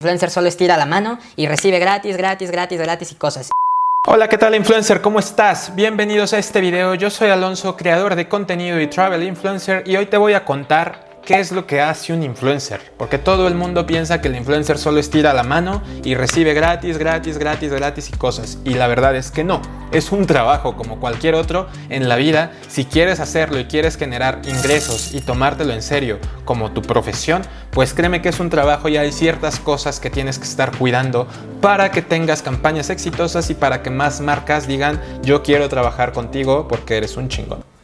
influencer 0.00 0.30
solo 0.30 0.46
estira 0.46 0.76
la 0.76 0.86
mano 0.86 1.18
y 1.34 1.48
recibe 1.48 1.80
gratis, 1.80 2.16
gratis, 2.16 2.52
gratis, 2.52 2.78
gratis 2.78 3.10
y 3.10 3.14
cosas. 3.16 3.50
Hola, 4.06 4.28
¿qué 4.28 4.38
tal 4.38 4.54
influencer? 4.54 5.00
¿Cómo 5.00 5.18
estás? 5.18 5.74
Bienvenidos 5.74 6.32
a 6.32 6.38
este 6.38 6.60
video. 6.60 6.94
Yo 6.94 7.10
soy 7.10 7.30
Alonso, 7.30 7.76
creador 7.76 8.14
de 8.14 8.28
contenido 8.28 8.80
y 8.80 8.86
travel 8.86 9.24
influencer 9.24 9.82
y 9.88 9.96
hoy 9.96 10.06
te 10.06 10.16
voy 10.16 10.34
a 10.34 10.44
contar 10.44 11.07
¿Qué 11.28 11.40
es 11.40 11.52
lo 11.52 11.66
que 11.66 11.82
hace 11.82 12.14
un 12.14 12.22
influencer? 12.22 12.80
Porque 12.96 13.18
todo 13.18 13.48
el 13.48 13.54
mundo 13.54 13.86
piensa 13.86 14.22
que 14.22 14.28
el 14.28 14.36
influencer 14.36 14.78
solo 14.78 14.98
estira 14.98 15.34
la 15.34 15.42
mano 15.42 15.82
y 16.02 16.14
recibe 16.14 16.54
gratis, 16.54 16.96
gratis, 16.96 17.36
gratis, 17.36 17.70
gratis 17.70 18.08
y 18.08 18.16
cosas. 18.16 18.56
Y 18.64 18.72
la 18.72 18.86
verdad 18.86 19.14
es 19.14 19.30
que 19.30 19.44
no. 19.44 19.60
Es 19.92 20.10
un 20.10 20.24
trabajo 20.24 20.74
como 20.74 21.00
cualquier 21.00 21.34
otro 21.34 21.66
en 21.90 22.08
la 22.08 22.16
vida. 22.16 22.52
Si 22.68 22.86
quieres 22.86 23.20
hacerlo 23.20 23.60
y 23.60 23.66
quieres 23.66 23.98
generar 23.98 24.40
ingresos 24.46 25.12
y 25.12 25.20
tomártelo 25.20 25.74
en 25.74 25.82
serio 25.82 26.18
como 26.46 26.70
tu 26.70 26.80
profesión, 26.80 27.42
pues 27.72 27.92
créeme 27.92 28.22
que 28.22 28.30
es 28.30 28.40
un 28.40 28.48
trabajo 28.48 28.88
y 28.88 28.96
hay 28.96 29.12
ciertas 29.12 29.60
cosas 29.60 30.00
que 30.00 30.08
tienes 30.08 30.38
que 30.38 30.46
estar 30.46 30.74
cuidando 30.78 31.28
para 31.60 31.90
que 31.90 32.00
tengas 32.00 32.40
campañas 32.40 32.88
exitosas 32.88 33.50
y 33.50 33.54
para 33.54 33.82
que 33.82 33.90
más 33.90 34.22
marcas 34.22 34.66
digan 34.66 34.98
yo 35.22 35.42
quiero 35.42 35.68
trabajar 35.68 36.14
contigo 36.14 36.68
porque 36.68 36.96
eres 36.96 37.18
un 37.18 37.28
chingón. 37.28 37.77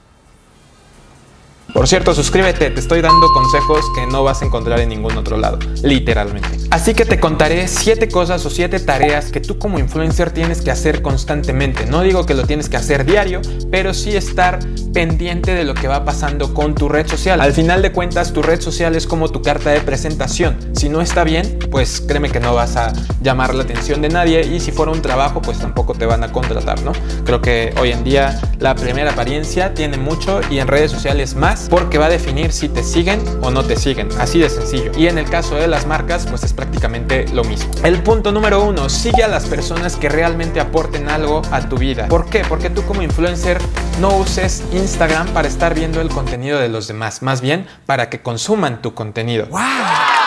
Por 1.74 1.88
cierto, 1.88 2.14
suscríbete, 2.14 2.70
te 2.70 2.78
estoy 2.78 3.00
dando 3.00 3.26
consejos 3.32 3.84
que 3.96 4.06
no 4.06 4.22
vas 4.22 4.42
a 4.42 4.44
encontrar 4.44 4.78
en 4.78 4.90
ningún 4.90 5.16
otro 5.18 5.36
lado, 5.36 5.58
literalmente. 5.82 6.48
Así 6.70 6.94
que 6.94 7.04
te 7.04 7.18
contaré 7.18 7.66
7 7.66 8.08
cosas 8.08 8.46
o 8.46 8.50
7 8.50 8.78
tareas 8.78 9.32
que 9.32 9.40
tú 9.40 9.58
como 9.58 9.80
influencer 9.80 10.30
tienes 10.30 10.62
que 10.62 10.70
hacer 10.70 11.02
constantemente. 11.02 11.86
No 11.86 12.02
digo 12.02 12.26
que 12.26 12.34
lo 12.34 12.46
tienes 12.46 12.68
que 12.68 12.76
hacer 12.76 13.04
diario, 13.04 13.40
pero 13.72 13.92
sí 13.92 14.16
estar 14.16 14.60
pendiente 14.92 15.52
de 15.52 15.64
lo 15.64 15.74
que 15.74 15.88
va 15.88 16.04
pasando 16.04 16.54
con 16.54 16.76
tu 16.76 16.88
red 16.88 17.08
social. 17.08 17.40
Al 17.40 17.52
final 17.52 17.82
de 17.82 17.90
cuentas, 17.90 18.32
tu 18.32 18.40
red 18.40 18.60
social 18.60 18.94
es 18.94 19.08
como 19.08 19.28
tu 19.28 19.42
carta 19.42 19.70
de 19.70 19.80
presentación. 19.80 20.56
Si 20.74 20.88
no 20.88 21.00
está 21.00 21.24
bien, 21.24 21.58
pues 21.72 22.00
créeme 22.00 22.30
que 22.30 22.38
no 22.38 22.54
vas 22.54 22.76
a 22.76 22.92
llamar 23.20 23.52
la 23.52 23.64
atención 23.64 24.00
de 24.00 24.10
nadie 24.10 24.46
y 24.46 24.60
si 24.60 24.70
fuera 24.70 24.92
un 24.92 25.02
trabajo, 25.02 25.42
pues 25.42 25.58
tampoco 25.58 25.94
te 25.94 26.06
van 26.06 26.22
a 26.22 26.30
contratar, 26.30 26.82
¿no? 26.82 26.92
Creo 27.24 27.42
que 27.42 27.74
hoy 27.80 27.90
en 27.90 28.04
día 28.04 28.40
la 28.60 28.76
primera 28.76 29.10
apariencia 29.10 29.74
tiene 29.74 29.96
mucho 29.96 30.40
y 30.50 30.60
en 30.60 30.68
redes 30.68 30.92
sociales 30.92 31.34
más 31.34 31.63
porque 31.68 31.98
va 31.98 32.06
a 32.06 32.10
definir 32.10 32.52
si 32.52 32.68
te 32.68 32.82
siguen 32.82 33.22
o 33.42 33.50
no 33.50 33.64
te 33.64 33.76
siguen, 33.76 34.08
así 34.18 34.38
de 34.38 34.50
sencillo. 34.50 34.92
Y 34.96 35.06
en 35.06 35.18
el 35.18 35.28
caso 35.28 35.54
de 35.56 35.66
las 35.66 35.86
marcas, 35.86 36.26
pues 36.26 36.42
es 36.44 36.52
prácticamente 36.52 37.26
lo 37.32 37.44
mismo. 37.44 37.70
El 37.84 38.02
punto 38.02 38.32
número 38.32 38.64
uno, 38.64 38.88
sigue 38.88 39.22
a 39.22 39.28
las 39.28 39.46
personas 39.46 39.96
que 39.96 40.08
realmente 40.08 40.60
aporten 40.60 41.08
algo 41.08 41.42
a 41.50 41.68
tu 41.68 41.76
vida. 41.76 42.08
¿Por 42.08 42.26
qué? 42.26 42.42
Porque 42.48 42.70
tú 42.70 42.84
como 42.84 43.02
influencer 43.02 43.58
no 44.00 44.16
uses 44.16 44.62
Instagram 44.72 45.28
para 45.28 45.48
estar 45.48 45.74
viendo 45.74 46.00
el 46.00 46.08
contenido 46.08 46.58
de 46.58 46.68
los 46.68 46.88
demás, 46.88 47.22
más 47.22 47.40
bien 47.40 47.66
para 47.86 48.10
que 48.10 48.22
consuman 48.22 48.82
tu 48.82 48.94
contenido. 48.94 49.46
¡Wow! 49.46 50.23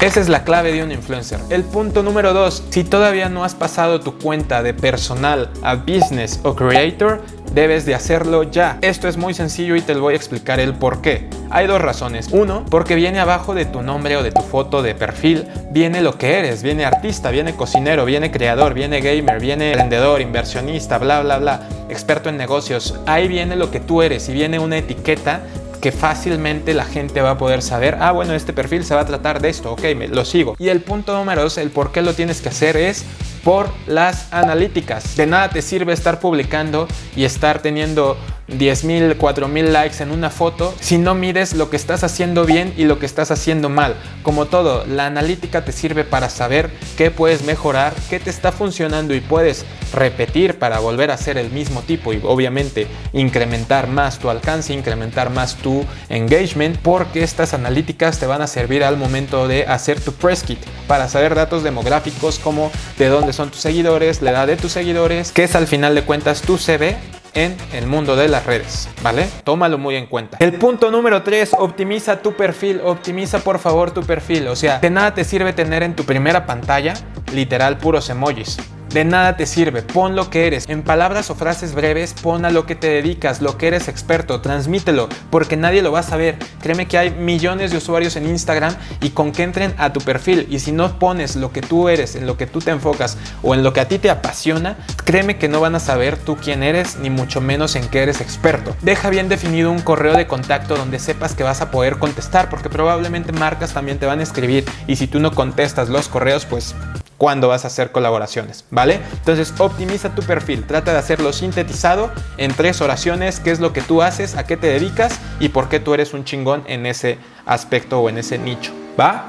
Esa 0.00 0.20
es 0.20 0.30
la 0.30 0.44
clave 0.44 0.72
de 0.72 0.82
un 0.82 0.92
influencer. 0.92 1.40
El 1.50 1.62
punto 1.62 2.02
número 2.02 2.32
dos, 2.32 2.64
si 2.70 2.84
todavía 2.84 3.28
no 3.28 3.44
has 3.44 3.54
pasado 3.54 4.00
tu 4.00 4.16
cuenta 4.16 4.62
de 4.62 4.72
personal 4.72 5.50
a 5.62 5.74
business 5.74 6.40
o 6.42 6.56
creator, 6.56 7.20
debes 7.52 7.84
de 7.84 7.94
hacerlo 7.94 8.44
ya. 8.44 8.78
Esto 8.80 9.08
es 9.08 9.18
muy 9.18 9.34
sencillo 9.34 9.76
y 9.76 9.82
te 9.82 9.92
voy 9.92 10.14
a 10.14 10.16
explicar 10.16 10.58
el 10.58 10.72
por 10.72 11.02
qué. 11.02 11.28
Hay 11.50 11.66
dos 11.66 11.82
razones. 11.82 12.28
Uno, 12.32 12.64
porque 12.70 12.94
viene 12.94 13.20
abajo 13.20 13.54
de 13.54 13.66
tu 13.66 13.82
nombre 13.82 14.16
o 14.16 14.22
de 14.22 14.32
tu 14.32 14.40
foto 14.40 14.80
de 14.80 14.94
perfil, 14.94 15.46
viene 15.70 16.00
lo 16.00 16.16
que 16.16 16.38
eres, 16.38 16.62
viene 16.62 16.86
artista, 16.86 17.30
viene 17.30 17.54
cocinero, 17.54 18.06
viene 18.06 18.30
creador, 18.30 18.72
viene 18.72 19.02
gamer, 19.02 19.38
viene 19.38 19.76
vendedor, 19.76 20.22
inversionista, 20.22 20.96
bla, 20.96 21.20
bla, 21.20 21.36
bla, 21.36 21.68
experto 21.90 22.30
en 22.30 22.38
negocios. 22.38 22.94
Ahí 23.04 23.28
viene 23.28 23.54
lo 23.54 23.70
que 23.70 23.80
tú 23.80 24.00
eres 24.00 24.30
y 24.30 24.32
viene 24.32 24.58
una 24.58 24.78
etiqueta 24.78 25.42
que 25.80 25.92
fácilmente 25.92 26.74
la 26.74 26.84
gente 26.84 27.20
va 27.20 27.30
a 27.30 27.38
poder 27.38 27.62
saber, 27.62 27.96
ah, 28.00 28.12
bueno, 28.12 28.34
este 28.34 28.52
perfil 28.52 28.84
se 28.84 28.94
va 28.94 29.00
a 29.00 29.06
tratar 29.06 29.40
de 29.40 29.48
esto, 29.48 29.72
ok, 29.72 29.82
me, 29.96 30.08
lo 30.08 30.24
sigo. 30.24 30.54
Y 30.58 30.68
el 30.68 30.82
punto 30.82 31.16
número 31.16 31.42
dos, 31.42 31.58
el 31.58 31.70
por 31.70 31.92
qué 31.92 32.02
lo 32.02 32.14
tienes 32.14 32.40
que 32.40 32.50
hacer 32.50 32.76
es 32.76 33.04
por 33.44 33.70
las 33.86 34.32
analíticas. 34.32 35.16
De 35.16 35.26
nada 35.26 35.50
te 35.50 35.62
sirve 35.62 35.92
estar 35.92 36.20
publicando 36.20 36.86
y 37.16 37.24
estar 37.24 37.60
teniendo 37.60 38.16
10.000, 38.50 39.16
4.000 39.16 39.68
likes 39.68 40.02
en 40.02 40.10
una 40.10 40.30
foto 40.30 40.74
si 40.80 40.98
no 40.98 41.14
mides 41.14 41.54
lo 41.54 41.70
que 41.70 41.76
estás 41.76 42.02
haciendo 42.02 42.44
bien 42.44 42.74
y 42.76 42.84
lo 42.84 42.98
que 42.98 43.06
estás 43.06 43.30
haciendo 43.30 43.68
mal. 43.68 43.94
Como 44.22 44.46
todo, 44.46 44.84
la 44.86 45.06
analítica 45.06 45.64
te 45.64 45.72
sirve 45.72 46.04
para 46.04 46.28
saber 46.28 46.70
qué 46.96 47.10
puedes 47.10 47.42
mejorar, 47.42 47.94
qué 48.08 48.18
te 48.18 48.30
está 48.30 48.52
funcionando 48.52 49.14
y 49.14 49.20
puedes 49.20 49.64
repetir 49.92 50.58
para 50.58 50.78
volver 50.78 51.10
a 51.10 51.14
hacer 51.14 51.38
el 51.38 51.50
mismo 51.50 51.82
tipo 51.82 52.12
y 52.12 52.20
obviamente 52.22 52.86
incrementar 53.12 53.88
más 53.88 54.18
tu 54.18 54.30
alcance, 54.30 54.72
incrementar 54.72 55.30
más 55.30 55.56
tu 55.56 55.84
engagement, 56.08 56.78
porque 56.78 57.22
estas 57.22 57.54
analíticas 57.54 58.18
te 58.18 58.26
van 58.26 58.42
a 58.42 58.46
servir 58.46 58.84
al 58.84 58.96
momento 58.96 59.48
de 59.48 59.66
hacer 59.66 60.00
tu 60.00 60.12
press 60.12 60.42
kit 60.42 60.58
para 60.86 61.08
saber 61.08 61.34
datos 61.34 61.62
demográficos 61.62 62.38
como 62.38 62.70
de 62.98 63.08
dónde 63.08 63.29
son 63.32 63.50
tus 63.50 63.60
seguidores, 63.60 64.22
la 64.22 64.30
edad 64.30 64.46
de 64.46 64.56
tus 64.56 64.72
seguidores, 64.72 65.32
que 65.32 65.44
es 65.44 65.54
al 65.54 65.66
final 65.66 65.94
de 65.94 66.02
cuentas 66.02 66.42
tu 66.42 66.58
CV 66.58 66.96
en 67.34 67.56
el 67.72 67.86
mundo 67.86 68.16
de 68.16 68.28
las 68.28 68.46
redes, 68.46 68.88
¿vale? 69.02 69.28
Tómalo 69.44 69.78
muy 69.78 69.96
en 69.96 70.06
cuenta. 70.06 70.36
El 70.40 70.54
punto 70.54 70.90
número 70.90 71.22
3, 71.22 71.56
optimiza 71.58 72.22
tu 72.22 72.34
perfil, 72.34 72.80
optimiza 72.84 73.40
por 73.40 73.58
favor 73.58 73.92
tu 73.92 74.02
perfil, 74.02 74.48
o 74.48 74.56
sea, 74.56 74.78
de 74.80 74.90
nada 74.90 75.14
te 75.14 75.24
sirve 75.24 75.52
tener 75.52 75.82
en 75.82 75.94
tu 75.94 76.04
primera 76.04 76.46
pantalla 76.46 76.94
literal 77.32 77.78
puros 77.78 78.10
emojis 78.10 78.58
de 78.92 79.04
nada 79.04 79.36
te 79.36 79.46
sirve. 79.46 79.82
Pon 79.82 80.16
lo 80.16 80.30
que 80.30 80.46
eres. 80.46 80.64
En 80.68 80.82
palabras 80.82 81.30
o 81.30 81.34
frases 81.34 81.74
breves, 81.74 82.14
pon 82.14 82.44
a 82.44 82.50
lo 82.50 82.66
que 82.66 82.74
te 82.74 82.88
dedicas, 82.88 83.40
lo 83.40 83.56
que 83.56 83.68
eres 83.68 83.88
experto, 83.88 84.40
transmítelo, 84.40 85.08
porque 85.30 85.56
nadie 85.56 85.82
lo 85.82 85.92
va 85.92 86.00
a 86.00 86.04
saber. 86.04 86.38
Créeme 86.60 86.86
que 86.86 86.98
hay 86.98 87.10
millones 87.10 87.70
de 87.70 87.78
usuarios 87.78 88.16
en 88.16 88.26
Instagram 88.26 88.74
y 89.00 89.10
con 89.10 89.32
que 89.32 89.42
entren 89.42 89.74
a 89.78 89.92
tu 89.92 90.00
perfil 90.00 90.46
y 90.50 90.58
si 90.58 90.72
no 90.72 90.98
pones 90.98 91.36
lo 91.36 91.52
que 91.52 91.62
tú 91.62 91.88
eres, 91.88 92.16
en 92.16 92.26
lo 92.26 92.36
que 92.36 92.46
tú 92.46 92.60
te 92.60 92.70
enfocas 92.70 93.16
o 93.42 93.54
en 93.54 93.62
lo 93.62 93.72
que 93.72 93.80
a 93.80 93.88
ti 93.88 93.98
te 93.98 94.10
apasiona, 94.10 94.76
créeme 95.04 95.38
que 95.38 95.48
no 95.48 95.60
van 95.60 95.74
a 95.74 95.80
saber 95.80 96.16
tú 96.16 96.36
quién 96.36 96.62
eres 96.62 96.96
ni 96.96 97.10
mucho 97.10 97.40
menos 97.40 97.76
en 97.76 97.88
qué 97.88 98.02
eres 98.02 98.20
experto. 98.20 98.76
Deja 98.82 99.10
bien 99.10 99.28
definido 99.28 99.70
un 99.70 99.80
correo 99.80 100.16
de 100.16 100.26
contacto 100.26 100.76
donde 100.76 100.98
sepas 100.98 101.34
que 101.34 101.42
vas 101.42 101.60
a 101.60 101.70
poder 101.70 101.98
contestar 101.98 102.48
porque 102.50 102.68
probablemente 102.68 103.32
marcas 103.32 103.72
también 103.72 103.98
te 103.98 104.06
van 104.06 104.20
a 104.20 104.22
escribir 104.22 104.64
y 104.86 104.96
si 104.96 105.06
tú 105.06 105.20
no 105.20 105.32
contestas 105.32 105.88
los 105.88 106.08
correos 106.08 106.46
pues 106.46 106.74
cuando 107.20 107.48
vas 107.48 107.64
a 107.64 107.66
hacer 107.66 107.92
colaboraciones, 107.92 108.64
¿vale? 108.70 108.98
Entonces 109.12 109.52
optimiza 109.58 110.14
tu 110.14 110.22
perfil, 110.22 110.64
trata 110.64 110.94
de 110.94 110.98
hacerlo 110.98 111.34
sintetizado 111.34 112.10
en 112.38 112.54
tres 112.54 112.80
oraciones, 112.80 113.40
qué 113.40 113.50
es 113.50 113.60
lo 113.60 113.74
que 113.74 113.82
tú 113.82 114.00
haces, 114.00 114.36
a 114.36 114.46
qué 114.46 114.56
te 114.56 114.68
dedicas 114.68 115.20
y 115.38 115.50
por 115.50 115.68
qué 115.68 115.80
tú 115.80 115.92
eres 115.92 116.14
un 116.14 116.24
chingón 116.24 116.64
en 116.66 116.86
ese 116.86 117.18
aspecto 117.44 118.00
o 118.00 118.08
en 118.08 118.16
ese 118.16 118.38
nicho. 118.38 118.79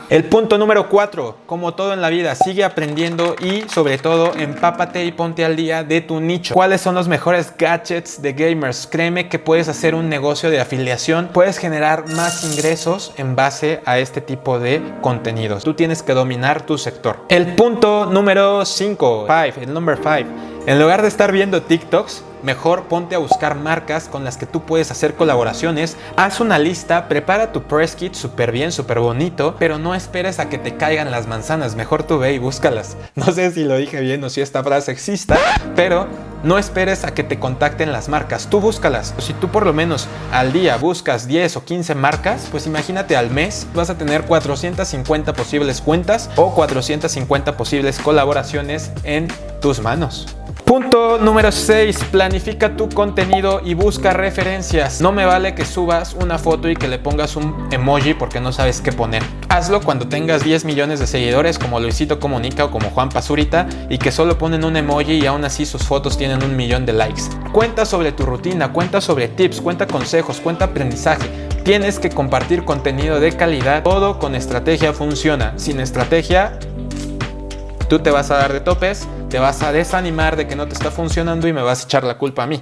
El 0.09 0.25
punto 0.25 0.57
número 0.57 0.89
4, 0.89 1.37
como 1.45 1.73
todo 1.73 1.93
en 1.93 2.01
la 2.01 2.09
vida, 2.09 2.35
sigue 2.35 2.65
aprendiendo 2.65 3.35
y 3.41 3.61
sobre 3.69 3.97
todo 3.97 4.33
empápate 4.35 5.05
y 5.05 5.13
ponte 5.13 5.45
al 5.45 5.55
día 5.55 5.83
de 5.83 6.01
tu 6.01 6.19
nicho. 6.19 6.53
¿Cuáles 6.53 6.81
son 6.81 6.93
los 6.93 7.07
mejores 7.07 7.53
gadgets 7.57 8.21
de 8.21 8.33
gamers? 8.33 8.85
Créeme 8.91 9.29
que 9.29 9.39
puedes 9.39 9.69
hacer 9.69 9.95
un 9.95 10.09
negocio 10.09 10.49
de 10.49 10.59
afiliación, 10.59 11.29
puedes 11.31 11.57
generar 11.57 12.09
más 12.09 12.43
ingresos 12.43 13.13
en 13.15 13.37
base 13.37 13.81
a 13.85 13.99
este 13.99 14.19
tipo 14.19 14.59
de 14.59 14.81
contenidos. 15.01 15.63
Tú 15.63 15.73
tienes 15.73 16.03
que 16.03 16.13
dominar 16.13 16.65
tu 16.65 16.77
sector. 16.77 17.19
El 17.29 17.55
punto 17.55 18.05
número 18.05 18.65
5, 18.65 19.27
5, 19.27 19.61
el 19.61 19.73
number 19.73 19.97
5. 19.97 20.50
En 20.67 20.79
lugar 20.79 21.01
de 21.01 21.07
estar 21.07 21.31
viendo 21.31 21.63
TikToks, 21.63 22.23
Mejor 22.43 22.85
ponte 22.85 23.13
a 23.13 23.19
buscar 23.19 23.55
marcas 23.55 24.07
con 24.07 24.23
las 24.23 24.35
que 24.37 24.47
tú 24.47 24.63
puedes 24.63 24.89
hacer 24.89 25.13
colaboraciones, 25.13 25.95
haz 26.15 26.39
una 26.39 26.57
lista, 26.57 27.07
prepara 27.07 27.51
tu 27.51 27.63
press 27.63 27.95
kit 27.95 28.15
súper 28.15 28.51
bien, 28.51 28.71
súper 28.71 28.99
bonito, 28.99 29.55
pero 29.59 29.77
no 29.77 29.93
esperes 29.93 30.39
a 30.39 30.49
que 30.49 30.57
te 30.57 30.75
caigan 30.75 31.11
las 31.11 31.27
manzanas, 31.27 31.75
mejor 31.75 32.03
tú 32.03 32.17
ve 32.17 32.33
y 32.33 32.39
búscalas. 32.39 32.97
No 33.15 33.31
sé 33.31 33.51
si 33.51 33.63
lo 33.63 33.77
dije 33.77 34.01
bien 34.01 34.23
o 34.23 34.29
si 34.29 34.41
esta 34.41 34.63
frase 34.63 34.91
exista, 34.91 35.37
pero 35.75 36.07
no 36.43 36.57
esperes 36.57 37.03
a 37.03 37.13
que 37.13 37.23
te 37.23 37.37
contacten 37.37 37.91
las 37.91 38.09
marcas, 38.09 38.47
tú 38.49 38.59
búscalas. 38.59 39.13
Si 39.19 39.33
tú 39.33 39.49
por 39.49 39.65
lo 39.65 39.73
menos 39.73 40.07
al 40.31 40.51
día 40.53 40.77
buscas 40.77 41.27
10 41.27 41.57
o 41.57 41.65
15 41.65 41.93
marcas, 41.93 42.47
pues 42.49 42.65
imagínate 42.65 43.15
al 43.15 43.29
mes 43.29 43.67
vas 43.75 43.91
a 43.91 43.97
tener 43.97 44.23
450 44.23 45.33
posibles 45.33 45.81
cuentas 45.81 46.31
o 46.35 46.55
450 46.55 47.57
posibles 47.57 47.99
colaboraciones 47.99 48.91
en 49.03 49.27
tus 49.61 49.81
manos. 49.81 50.40
Punto 50.71 51.17
número 51.17 51.51
6. 51.51 52.05
Planifica 52.11 52.77
tu 52.77 52.87
contenido 52.87 53.59
y 53.61 53.73
busca 53.73 54.13
referencias. 54.13 55.01
No 55.01 55.11
me 55.11 55.25
vale 55.25 55.53
que 55.53 55.65
subas 55.65 56.13
una 56.13 56.37
foto 56.37 56.69
y 56.69 56.77
que 56.77 56.87
le 56.87 56.97
pongas 56.97 57.35
un 57.35 57.67
emoji 57.71 58.13
porque 58.13 58.39
no 58.39 58.53
sabes 58.53 58.79
qué 58.79 58.93
poner. 58.93 59.21
Hazlo 59.49 59.81
cuando 59.81 60.07
tengas 60.07 60.45
10 60.45 60.63
millones 60.63 61.01
de 61.01 61.07
seguidores 61.07 61.59
como 61.59 61.81
Luisito 61.81 62.21
Comunica 62.21 62.63
o 62.63 62.71
como 62.71 62.89
Juan 62.89 63.09
Pazurita 63.09 63.67
y 63.89 63.97
que 63.97 64.13
solo 64.13 64.37
ponen 64.37 64.63
un 64.63 64.77
emoji 64.77 65.15
y 65.15 65.25
aún 65.25 65.43
así 65.43 65.65
sus 65.65 65.83
fotos 65.83 66.17
tienen 66.17 66.41
un 66.41 66.55
millón 66.55 66.85
de 66.85 66.93
likes. 66.93 67.23
Cuenta 67.51 67.83
sobre 67.83 68.13
tu 68.13 68.25
rutina, 68.25 68.71
cuenta 68.71 69.01
sobre 69.01 69.27
tips, 69.27 69.59
cuenta 69.59 69.87
consejos, 69.87 70.39
cuenta 70.39 70.63
aprendizaje. 70.63 71.27
Tienes 71.65 71.99
que 71.99 72.11
compartir 72.11 72.63
contenido 72.63 73.19
de 73.19 73.35
calidad. 73.35 73.83
Todo 73.83 74.19
con 74.19 74.35
estrategia 74.35 74.93
funciona. 74.93 75.51
Sin 75.57 75.81
estrategia, 75.81 76.57
tú 77.89 77.99
te 77.99 78.09
vas 78.09 78.31
a 78.31 78.37
dar 78.37 78.53
de 78.53 78.61
topes 78.61 79.05
te 79.31 79.39
vas 79.39 79.63
a 79.63 79.71
desanimar 79.71 80.35
de 80.35 80.45
que 80.45 80.57
no 80.57 80.67
te 80.67 80.73
está 80.73 80.91
funcionando 80.91 81.47
y 81.47 81.53
me 81.53 81.61
vas 81.61 81.81
a 81.81 81.85
echar 81.85 82.03
la 82.03 82.17
culpa 82.17 82.43
a 82.43 82.47
mí. 82.47 82.61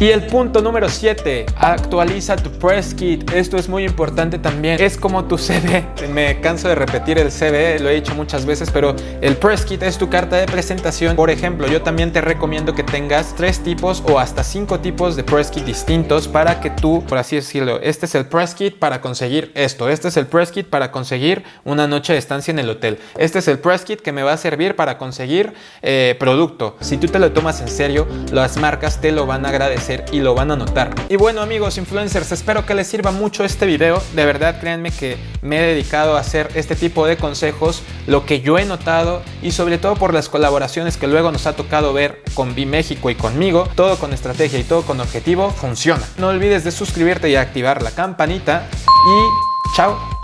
Y 0.00 0.10
el 0.10 0.26
punto 0.26 0.62
número 0.62 0.88
7, 0.88 1.46
actualiza 1.56 2.36
tu 2.36 2.52
press 2.52 2.94
kit. 2.94 3.32
Esto 3.32 3.56
es 3.56 3.68
muy 3.68 3.84
importante 3.84 4.38
también. 4.38 4.80
Es 4.80 4.96
como 4.96 5.24
tu 5.24 5.36
CV. 5.36 5.84
Me 6.12 6.40
canso 6.40 6.68
de 6.68 6.76
repetir 6.76 7.18
el 7.18 7.32
CV, 7.32 7.80
lo 7.80 7.88
he 7.88 7.94
dicho 7.94 8.14
muchas 8.14 8.46
veces, 8.46 8.70
pero 8.70 8.94
el 9.20 9.36
press 9.36 9.64
kit 9.64 9.82
es 9.82 9.98
tu 9.98 10.08
carta 10.08 10.36
de 10.36 10.46
presentación. 10.46 11.16
Por 11.16 11.30
ejemplo, 11.30 11.66
yo 11.66 11.82
también 11.82 12.12
te 12.12 12.20
recomiendo 12.20 12.76
que 12.76 12.84
tengas 12.84 13.34
tres 13.34 13.58
tipos 13.58 14.04
o 14.08 14.20
hasta 14.20 14.44
cinco 14.44 14.78
tipos 14.78 15.16
de 15.16 15.24
press 15.24 15.50
kit 15.50 15.64
distintos 15.64 16.28
para 16.28 16.60
que 16.60 16.70
tú, 16.70 17.02
por 17.08 17.18
así 17.18 17.34
decirlo, 17.34 17.80
este 17.82 18.06
es 18.06 18.14
el 18.14 18.26
press 18.26 18.54
kit 18.54 18.78
para 18.78 19.00
conseguir 19.00 19.50
esto. 19.56 19.88
Este 19.88 20.08
es 20.08 20.16
el 20.16 20.28
press 20.28 20.52
kit 20.52 20.68
para 20.68 20.92
conseguir 20.92 21.42
una 21.64 21.88
noche 21.88 22.12
de 22.12 22.20
estancia 22.20 22.52
en 22.52 22.60
el 22.60 22.70
hotel. 22.70 23.00
Este 23.16 23.40
es 23.40 23.48
el 23.48 23.58
press 23.58 23.84
kit 23.84 24.00
que 24.00 24.12
me 24.12 24.22
va 24.22 24.34
a 24.34 24.36
servir 24.36 24.76
para 24.76 24.96
conseguir 24.96 25.54
eh, 25.82 26.14
producto. 26.20 26.76
Si 26.78 26.98
tú 26.98 27.08
te 27.08 27.18
lo 27.18 27.32
tomas 27.32 27.60
en 27.60 27.68
serio, 27.68 28.06
las 28.30 28.58
marcas 28.58 29.00
te 29.00 29.10
lo 29.10 29.26
van 29.26 29.44
a 29.44 29.48
agradecer 29.48 29.77
y 30.12 30.20
lo 30.20 30.34
van 30.34 30.50
a 30.50 30.56
notar. 30.56 30.94
Y 31.08 31.16
bueno 31.16 31.40
amigos 31.40 31.78
influencers, 31.78 32.32
espero 32.32 32.66
que 32.66 32.74
les 32.74 32.86
sirva 32.86 33.10
mucho 33.10 33.44
este 33.44 33.64
video. 33.66 34.02
De 34.14 34.26
verdad 34.26 34.60
créanme 34.60 34.90
que 34.90 35.16
me 35.40 35.58
he 35.58 35.62
dedicado 35.62 36.16
a 36.16 36.20
hacer 36.20 36.48
este 36.54 36.74
tipo 36.74 37.06
de 37.06 37.16
consejos, 37.16 37.82
lo 38.06 38.26
que 38.26 38.40
yo 38.40 38.58
he 38.58 38.64
notado 38.64 39.22
y 39.42 39.52
sobre 39.52 39.78
todo 39.78 39.94
por 39.94 40.12
las 40.12 40.28
colaboraciones 40.28 40.96
que 40.96 41.06
luego 41.06 41.30
nos 41.30 41.46
ha 41.46 41.54
tocado 41.54 41.92
ver 41.92 42.22
con 42.34 42.54
México 42.54 43.10
y 43.10 43.14
conmigo, 43.14 43.68
todo 43.74 43.96
con 43.98 44.12
estrategia 44.12 44.58
y 44.58 44.64
todo 44.64 44.82
con 44.82 45.00
objetivo, 45.00 45.50
funciona. 45.50 46.02
No 46.18 46.28
olvides 46.28 46.64
de 46.64 46.72
suscribirte 46.72 47.30
y 47.30 47.36
activar 47.36 47.82
la 47.82 47.92
campanita 47.92 48.66
y 48.72 49.76
chao. 49.76 50.17